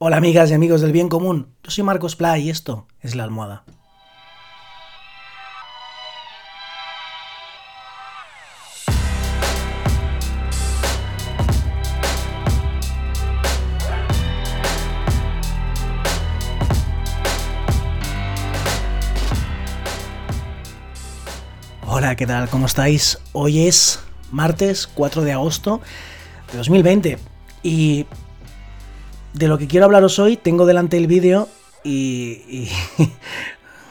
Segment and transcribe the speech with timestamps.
[0.00, 3.24] Hola amigas y amigos del bien común, yo soy Marcos Pla y esto es La
[3.24, 3.64] Almohada.
[21.88, 22.48] Hola, ¿qué tal?
[22.50, 23.18] ¿Cómo estáis?
[23.32, 23.98] Hoy es
[24.30, 25.80] martes 4 de agosto
[26.52, 27.18] de 2020
[27.64, 28.06] y
[29.38, 31.48] de lo que quiero hablaros hoy, tengo delante el vídeo
[31.84, 32.68] y,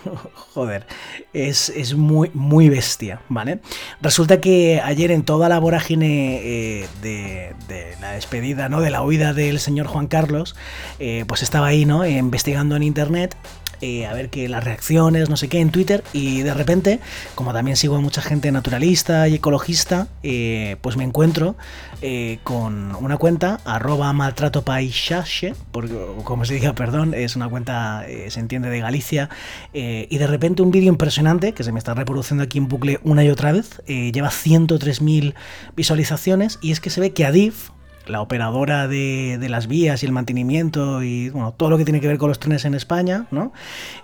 [0.53, 0.85] joder,
[1.33, 3.59] es, muy, muy bestia, ¿vale?
[4.01, 8.81] Resulta que ayer en toda la vorágine eh, de, la despedida, ¿no?
[8.81, 10.55] De la huida del señor Juan Carlos,
[10.99, 12.05] eh, pues estaba ahí, ¿no?
[12.05, 13.35] investigando en internet
[13.81, 16.99] eh, a ver que las reacciones, no sé qué, en Twitter, y de repente,
[17.35, 21.55] como también sigo a mucha gente naturalista y ecologista, eh, pues me encuentro
[22.01, 28.39] eh, con una cuenta, arroba maltrato porque, como se diga, perdón, es una cuenta, se
[28.39, 29.29] entiende, de Galicia,
[29.73, 33.23] y de repente un vídeo impresionante, que se me está reproduciendo aquí en bucle una
[33.23, 35.33] y otra vez, lleva 103.000
[35.75, 37.69] visualizaciones, y es que se ve que Adif,
[38.09, 42.07] la operadora de, las vías y el mantenimiento y bueno, todo lo que tiene que
[42.07, 43.51] ver con los trenes en España, ¿no?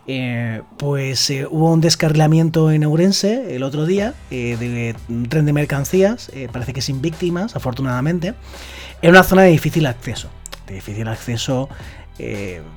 [0.08, 5.46] Eh, pues eh, hubo un descarrilamiento en Ourense el otro día eh, de un tren
[5.46, 8.34] de mercancías, parece que sin víctimas, afortunadamente,
[9.02, 10.30] en una zona de difícil acceso.
[10.68, 11.70] De difícil acceso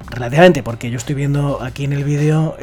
[0.08, 2.56] relativamente, porque yo estoy viendo aquí en el vídeo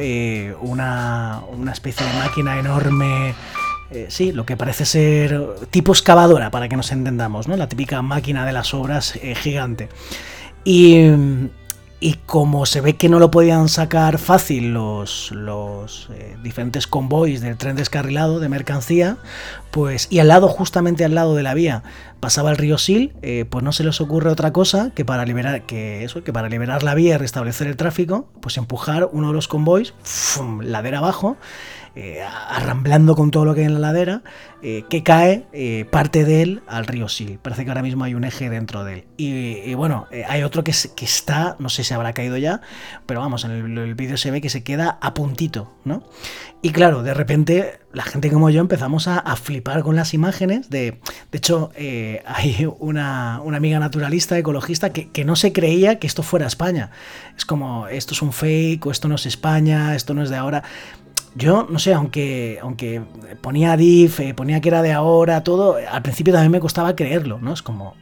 [0.60, 3.34] una, una especie de máquina enorme
[3.94, 7.56] eh, sí, lo que parece ser tipo excavadora, para que nos entendamos, ¿no?
[7.56, 9.88] La típica máquina de las obras eh, gigante.
[10.64, 11.10] Y,
[12.26, 17.56] como se ve que no lo podían sacar fácil los, los eh, diferentes convoys del
[17.56, 19.16] tren descarrilado de mercancía,
[19.70, 21.82] pues y al lado, justamente al lado de la vía,
[22.20, 23.16] pasaba el río Sil,
[23.48, 26.82] pues no se les ocurre otra cosa que para liberar, que eso, que para liberar
[26.82, 29.94] la vía y restablecer el tráfico, pues empujar uno de los convoys,
[30.60, 31.38] ladera abajo,
[31.96, 34.22] eh, arramblando con todo lo que hay en la ladera,
[34.62, 37.38] eh, que cae eh, parte de él al río Sil.
[37.40, 39.04] Parece que ahora mismo hay un eje dentro de él.
[39.16, 42.62] Y, bueno, hay otro que, está, no sé si habrá caído ya,
[43.06, 46.02] pero vamos, en el, vídeo se ve que se queda a puntito, ¿no?
[46.62, 50.70] Y claro, de repente la gente como yo empezamos a, flipar con las imágenes.
[50.70, 50.98] De,
[51.30, 56.90] hecho, hay una, amiga naturalista, ecologista, que no se creía que esto fuera España.
[57.36, 60.36] Es como, esto es un fake, o esto no es España, esto no es de
[60.36, 60.64] ahora.
[61.36, 63.02] Yo, no sé, aunque, aunque
[63.40, 67.40] ponía DIF, eh, ponía que era de ahora, todo, al principio también me costaba creerlo,
[67.40, 67.52] ¿no?
[67.52, 67.96] Es como,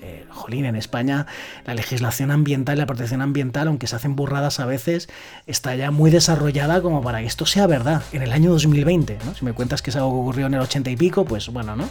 [0.00, 1.26] eh, jolín, en España
[1.66, 5.10] la legislación ambiental y la protección ambiental, aunque se hacen burradas a veces,
[5.46, 9.34] está ya muy desarrollada como para que esto sea verdad en el año 2020, ¿no?
[9.34, 11.76] Si me cuentas que es algo que ocurrió en el 80 y pico, pues bueno,
[11.76, 11.88] ¿no?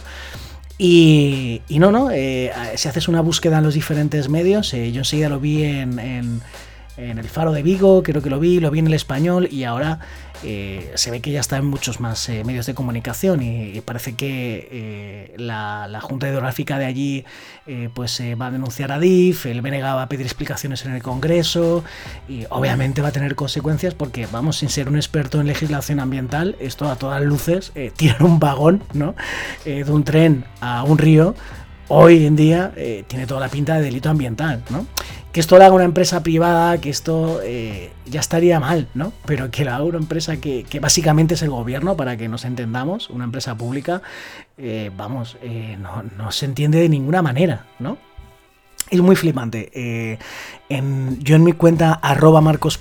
[0.78, 5.38] Y, no, no, eh, si haces una búsqueda en los diferentes medios, yo enseguida lo
[5.38, 6.40] vi en, en,
[6.96, 9.64] en el Faro de Vigo, creo que lo vi, lo vi en el español y
[9.64, 10.00] ahora
[10.44, 14.14] eh, se ve que ya está en muchos más eh, medios de comunicación y, parece
[14.14, 17.24] que eh, la, Junta Hidrográfica de allí
[17.94, 21.84] pues va a denunciar a DIF, el BNG va a pedir explicaciones en el Congreso
[22.28, 26.56] y obviamente va a tener consecuencias porque, vamos, sin ser un experto en legislación ambiental,
[26.58, 29.14] esto a todas luces, tirar un vagón ¿no?
[29.64, 31.34] de un tren a un río
[31.94, 32.72] hoy en día
[33.06, 34.86] tiene toda la pinta de delito ambiental, ¿no?
[35.32, 39.14] que esto lo haga una empresa privada, que esto eh, ya estaría mal, ¿no?
[39.24, 43.08] Pero que lo haga una empresa que, básicamente es el gobierno, para que nos entendamos,
[43.08, 44.02] una empresa pública,
[44.58, 45.78] eh, vamos, eh,
[46.18, 47.96] no, se entiende de ninguna manera, ¿no?
[48.90, 50.18] Es muy flipante.
[50.68, 52.78] Yo en mi cuenta arroba Marcos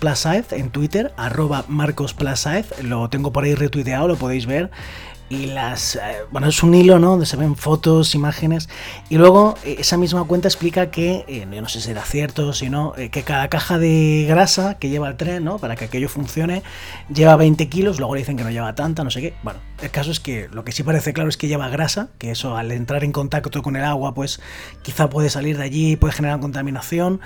[0.51, 2.17] en Twitter, arroba Marcos
[2.83, 4.71] lo tengo por ahí retuiteado, lo podéis ver
[5.31, 5.95] y las...
[5.95, 5.99] Eh,
[6.29, 7.11] bueno, es un hilo, ¿no?
[7.11, 8.67] Donde se ven fotos, imágenes.
[9.09, 12.69] Y luego eh, esa misma cuenta explica que, eh, no sé si era cierto, si
[12.69, 15.57] no, que cada caja de grasa que lleva el tren, ¿no?
[15.57, 16.63] Para que aquello funcione,
[17.13, 19.33] lleva 20 kilos, luego le dicen que no lleva tanta, no sé qué.
[19.41, 22.31] Bueno, el caso es que lo que sí parece claro es que lleva grasa, que
[22.31, 24.41] eso al entrar en contacto con el agua, pues
[24.81, 27.21] quizá puede salir de allí, puede generar contaminación.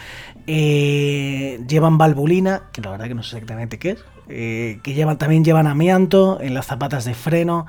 [0.46, 5.44] llevan valvulina, que la verdad que no sé exactamente qué es, eh, que llevan, también
[5.44, 7.66] llevan amianto en las zapatas de freno.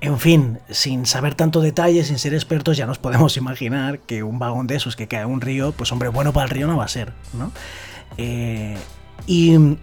[0.00, 4.38] En fin, sin saber tanto detalle, sin ser expertos, ya nos podemos imaginar que un
[4.38, 6.76] vagón de esos que cae en un río, pues hombre, bueno para el río no
[6.76, 7.52] va a ser, ¿no?
[8.16, 8.76] Eh,
[9.26, 9.76] y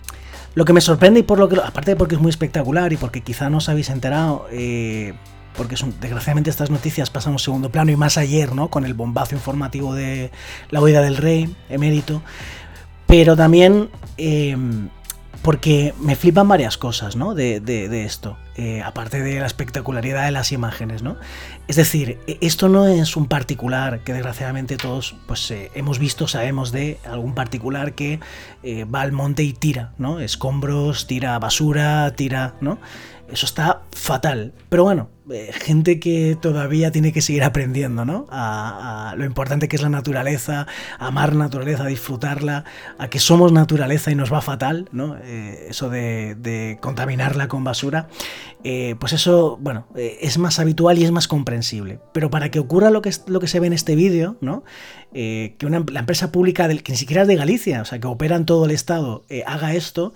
[0.56, 2.98] lo que me sorprende, y por lo que, aparte de porque es muy espectacular y
[2.98, 5.14] porque quizá no os habéis enterado, eh,
[5.56, 8.70] porque son, desgraciadamente estas noticias pasan a un segundo plano y más ayer, ¿no?
[8.70, 10.32] Con el bombazo informativo de
[10.72, 12.24] la huida del rey, emérito,
[13.06, 13.90] pero también
[15.48, 17.34] porque me flipan varias cosas, ¿no?
[17.34, 21.16] De, esto, eh, aparte de la espectacularidad de las imágenes, ¿no?
[21.70, 26.28] Es decir, e, esto no es un particular que desgraciadamente todos pues, eh, hemos visto,
[26.28, 28.20] sabemos de algún particular que
[28.62, 30.20] eh, va al monte y tira, ¿no?
[30.20, 32.78] Escombros, tira basura, tira, ¿no?
[33.32, 34.52] Eso está fatal.
[34.68, 38.28] Pero bueno, eh, gente que todavía tiene que seguir aprendiendo, ¿no?
[38.30, 40.68] A, lo importante que es la naturaleza,
[41.00, 42.64] amar naturaleza, disfrutarla,
[42.98, 45.18] a que somos naturaleza y nos va fatal, ¿no?
[45.22, 48.08] Eh, eso de, contaminarla con basura.
[48.64, 52.00] Eh, pues eso, bueno, es más habitual y es más comprensible.
[52.14, 54.64] Pero para que ocurra lo que, lo que se ve en este vídeo, ¿no?
[55.14, 58.46] que la empresa pública, que ni siquiera es de Galicia, o sea, que opera en
[58.46, 60.14] todo el estado, haga esto,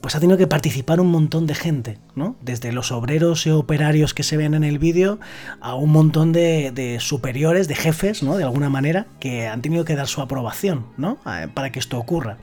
[0.00, 2.36] pues ha tenido que participar un montón de gente, ¿no?
[2.40, 5.20] Desde los obreros y operarios que se ven en el vídeo
[5.60, 8.36] a un montón de, superiores, de jefes, ¿no?
[8.36, 11.18] De alguna manera, que han tenido que dar su aprobación, ¿no?
[11.54, 12.38] Para que esto ocurra.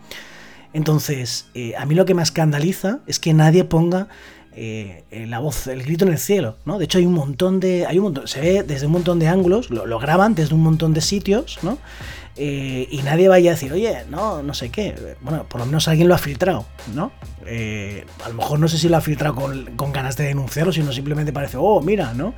[0.71, 4.07] Entonces, eh, a mí lo que me escandaliza es que nadie ponga
[4.55, 6.77] eh, la voz, el grito en el cielo, ¿no?
[6.77, 9.69] De hecho hay un montón de, hay un se ve desde un montón de ángulos,
[9.69, 11.77] lo, graban desde un montón de sitios, ¿no?
[12.35, 15.15] Eh, y nadie vaya a decir, oye, no, no sé qué.
[15.21, 17.11] Bueno, por lo menos alguien lo ha filtrado, ¿no?
[17.45, 20.91] Eh, a lo mejor no sé si lo ha filtrado con, ganas de denunciarlo, sino
[20.91, 22.33] simplemente parece, oh, mira, ¿no?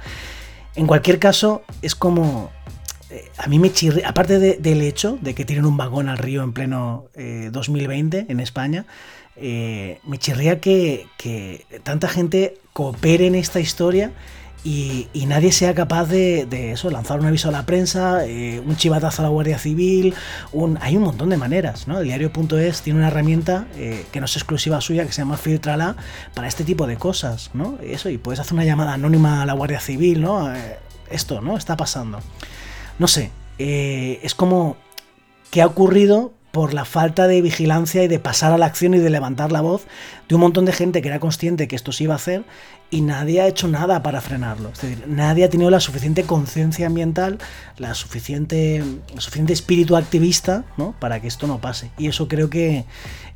[0.75, 2.51] En cualquier caso, es como.
[3.09, 6.43] Eh, a mí me chirría, aparte del hecho de que tienen un vagón al río
[6.43, 7.05] en pleno
[7.51, 8.85] 2020 en España,
[9.37, 11.07] me chirría que,
[11.83, 14.11] tanta gente coopere en esta historia
[14.65, 19.21] y, nadie sea capaz de, eso, lanzar un aviso a la prensa, eh, un chivatazo
[19.21, 20.15] a la Guardia Civil,
[20.51, 21.99] un, hay un montón de maneras, ¿no?
[21.99, 25.95] El diario.es tiene una herramienta eh, que no es exclusiva suya, que se llama Filtrala,
[26.33, 27.77] para este tipo de cosas, ¿no?
[27.83, 30.51] Eso, y puedes hacer una llamada anónima a la Guardia Civil, ¿no?
[30.51, 30.79] Eh,
[31.11, 31.57] esto, ¿no?
[31.57, 32.19] Está pasando.
[32.99, 34.77] No sé, es como,
[35.51, 36.33] ¿qué ha ocurrido?
[36.55, 39.59] por la falta de vigilancia y de pasar a la acción y de levantar la
[39.59, 39.87] voz
[40.29, 42.45] de un montón de gente que era consciente que esto se iba a hacer
[42.89, 44.69] y nadie ha hecho nada para frenarlo.
[44.69, 47.39] Es decir, nadie ha tenido la suficiente conciencia ambiental,
[47.77, 50.95] la suficiente, el suficiente espíritu activista ¿no?
[50.97, 51.91] para que esto no pase.
[51.97, 52.85] Y eso creo que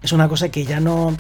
[0.02, 1.14] es una cosa que ya no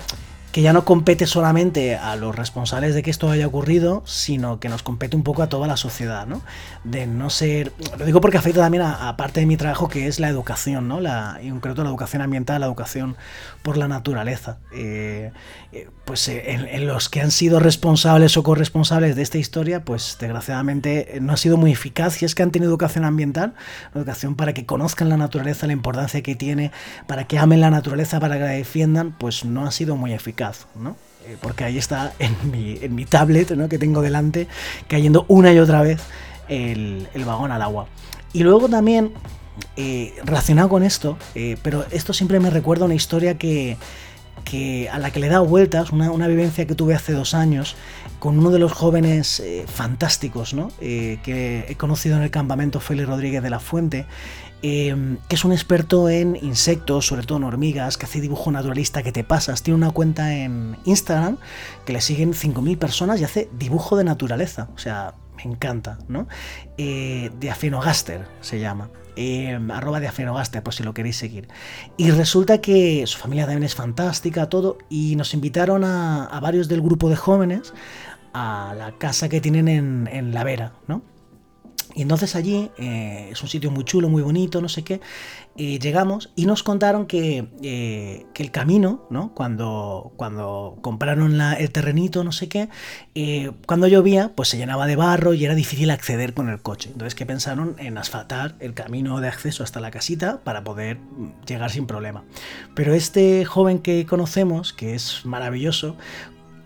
[0.51, 4.67] que ya no compete solamente a los responsables de que esto haya ocurrido, sino que
[4.67, 6.41] nos compete un poco a toda la sociedad, ¿no?
[6.83, 7.71] De no ser...
[7.97, 10.99] Lo digo porque afecta también a, parte de mi trabajo, que es la educación, ¿no?
[11.01, 13.15] La, en la educación ambiental, la educación
[13.61, 14.57] por la naturaleza.
[14.73, 15.31] Eh,
[15.71, 20.17] eh, pues eh, en, los que han sido responsables o corresponsables de esta historia, pues
[20.19, 22.13] desgraciadamente no ha sido muy eficaz.
[22.13, 23.53] Si es que han tenido educación ambiental,
[23.93, 26.71] educación para que conozcan la naturaleza, la importancia que tiene,
[27.05, 30.38] para que amen la naturaleza, para que la defiendan, pues no ha sido muy eficaz.
[30.75, 30.95] ¿No?
[31.25, 33.67] Eh, porque ahí está en mi, en mi tablet ¿no?
[33.67, 34.47] que tengo delante,
[34.87, 35.99] cayendo una y otra vez
[36.47, 37.87] el, vagón al agua.
[38.31, 39.11] Y luego también,
[39.75, 43.77] eh, relacionado con esto, eh, pero esto siempre me recuerda una historia que,
[44.45, 47.33] que a la que le he dado vueltas, una, una, vivencia que tuve hace dos
[47.33, 47.75] años
[48.19, 50.71] con uno de los jóvenes fantásticos ¿no?
[50.79, 54.05] que he conocido en el campamento Félix Rodríguez de la Fuente
[54.61, 59.03] Em, que es un experto en insectos, sobre todo en hormigas, que hace dibujo naturalista
[59.03, 59.63] que te pasas.
[59.63, 61.37] Tiene una cuenta en Instagram
[61.85, 64.69] que le siguen 5.000 personas y hace dibujo de naturaleza.
[64.75, 66.27] O sea, me encanta, ¿no?
[66.77, 68.89] Eh, Diafenogaster se llama.
[69.15, 71.47] Em, arroba Diafenogaster, pues si lo queréis seguir.
[71.95, 76.81] Y resulta que su familia también es fantástica, todo, y nos invitaron a, varios del
[76.81, 77.73] grupo de jóvenes
[78.33, 81.01] a la casa que tienen en, en La Vera, ¿no?
[81.99, 85.01] Y entonces allí eh, es un sitio muy chulo, muy bonito, no sé qué.
[85.57, 89.33] llegamos y nos contaron que, eh, que, el camino, ¿no?
[89.33, 92.69] Cuando, cuando compraron el terrenito, no sé qué,
[93.15, 96.89] eh, cuando llovía, pues se llenaba de barro y era difícil acceder con el coche.
[96.89, 101.45] Entonces, que pensaron en asfaltar el camino de acceso hasta la casita para poder mm,
[101.45, 102.23] llegar sin problema.
[102.75, 105.97] Pero este joven que conocemos, que es maravilloso,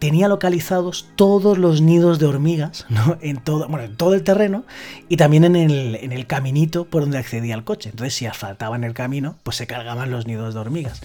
[0.04, 2.86] tenía localizados todos los nidos de hormigas
[3.22, 4.66] en, todo, bueno, en todo el terreno
[5.08, 7.90] y también en el, en el caminito por donde accedía el coche.
[7.90, 11.00] Entonces, si asfaltaban el camino, pues se cargaban los nidos de hormigas.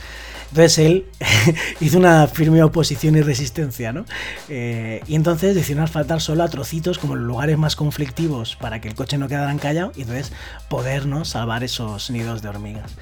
[0.48, 1.04] Entonces él
[1.80, 4.04] hizo una firme oposición y resistencia, ¿no?
[4.48, 8.88] Eh, y entonces decidieron asfaltar solo a trocitos como los lugares más conflictivos para que
[8.88, 10.32] el coche no quedara encallado y entonces
[10.68, 12.96] podernos salvar esos nidos de hormigas.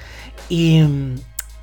[0.47, 0.83] Y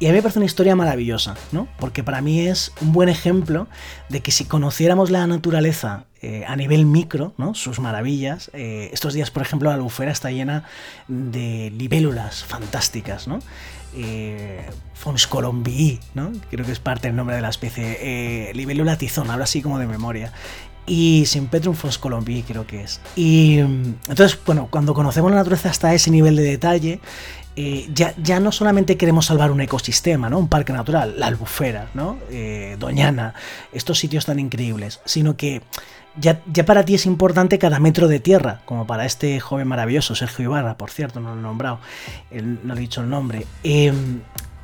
[0.04, 1.66] y a mí me parece una historia maravillosa, ¿no?
[1.78, 3.68] Porque para mí es un buen ejemplo
[4.10, 7.54] de que si conociéramos la naturaleza eh, a nivel micro, ¿no?
[7.54, 8.50] Sus maravillas.
[8.52, 10.64] Eh, estos días, por ejemplo, la albufera está llena
[11.08, 13.38] de libélulas fantásticas, ¿no?
[13.96, 16.32] Eh, Fons colombii, ¿no?
[16.50, 17.96] Creo que es parte del nombre de la especie.
[18.02, 20.34] Eh, libélula tizón, ahora sí como de memoria
[20.86, 23.00] y Simpetrum fons colombii creo que es.
[23.16, 27.00] Y mm, entonces, bueno, cuando conocemos la naturaleza hasta ese nivel de detalle,
[27.56, 30.38] eh, ya, ya, no solamente queremos salvar un ecosistema, ¿no?
[30.38, 32.18] Un parque natural, la albufera, ¿no?
[32.30, 33.34] Eh, Doñana,
[33.72, 35.62] estos sitios tan increíbles, sino que
[36.16, 40.16] ya, ya, para ti es importante cada metro de tierra, como para este joven maravilloso,
[40.16, 41.78] Sergio Ibarra, por cierto, no lo he nombrado,
[42.32, 43.46] no he dicho el nombre.
[43.62, 44.22] Em,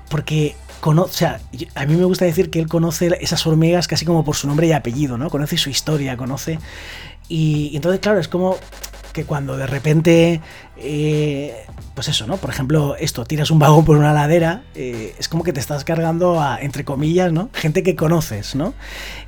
[0.09, 1.41] porque conoce, o sea,
[1.77, 4.67] a mí me gusta decir que él conoce esas hormigas casi como por su nombre
[4.67, 5.31] y apellido, ¿no?
[5.31, 6.59] Conoce su historia, conoce...
[7.29, 8.57] y entonces, claro, es como
[9.13, 10.41] que cuando de repente,
[10.77, 12.37] eh, pues eso, ¿no?
[12.37, 15.85] Por ejemplo, esto, tiras un vagón por una ladera, eh, es como que te estás
[15.85, 17.51] cargando a, entre comillas, ¿no?
[17.53, 18.75] Gente que conoces, ¿no?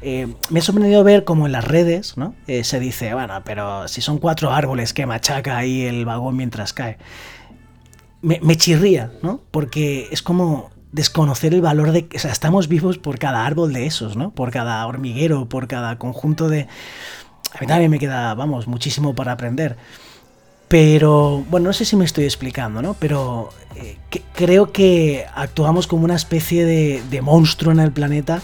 [0.01, 2.35] Eh, me ha sorprendido ver como en las redes, ¿no?
[2.47, 6.99] se dice, bueno, pero si son cuatro árboles que machaca ahí el vagón mientras cae.
[8.21, 9.41] Me, me chirría, ¿no?
[9.51, 12.09] Porque es como desconocer el valor de...
[12.15, 14.31] O sea, estamos vivos por cada árbol de esos, ¿no?
[14.31, 16.69] Por cada hormiguero, por cada conjunto de
[17.54, 19.76] a mí también me queda, vamos, muchísimo para aprender.
[20.68, 22.94] Pero, bueno, no sé si me estoy explicando, ¿no?
[22.94, 23.99] Pero eh,
[24.32, 28.40] creo que actuamos como una especie de, de, monstruo en el planeta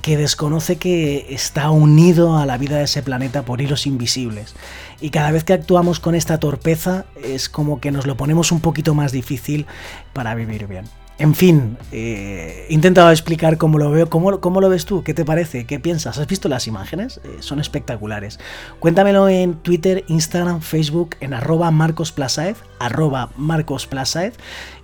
[0.00, 4.54] que desconoce que está unido a la vida de ese planeta por hilos invisibles.
[5.00, 8.60] Y cada vez que actuamos con esta torpeza es como que nos lo ponemos un
[8.60, 9.66] poquito más difícil
[10.14, 10.86] para vivir bien.
[11.18, 15.14] En fin, eh, he intentado explicar cómo lo veo, cómo, cómo, lo ves tú, qué
[15.14, 16.18] te parece, qué piensas.
[16.18, 17.22] ¿Has visto las imágenes?
[17.24, 18.38] Eh, son espectaculares.
[18.80, 24.34] Cuéntamelo en Twitter, Instagram, Facebook, en arroba marcosplasaez, arroba marcosplasaez.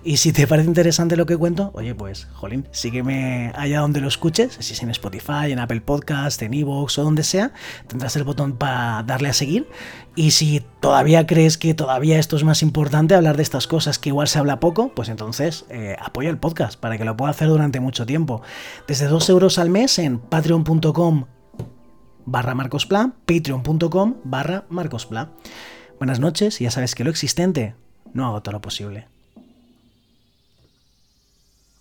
[0.05, 4.09] Y si te parece interesante lo que cuento, oye, pues, jolín, sígueme allá donde lo
[4.09, 7.53] escuches, si es en Spotify, en Apple Podcast, en Evox o donde sea,
[7.87, 9.69] tendrás el botón para darle a seguir.
[10.13, 14.09] Y si todavía crees que todavía esto es más importante, hablar de estas cosas que
[14.09, 17.47] igual se habla poco, pues entonces eh, apoya el podcast para que lo pueda hacer
[17.47, 18.41] durante mucho tiempo.
[18.89, 21.25] Desde 2 euros al mes en patreon.com
[22.25, 25.31] barra marcospla, patreon.com barra marcospla.
[25.97, 27.75] Buenas noches y ya sabes que lo existente
[28.13, 29.07] no hago todo lo posible.